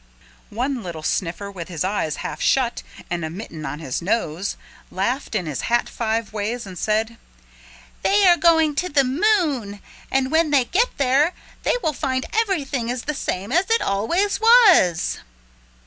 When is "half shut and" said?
2.25-3.23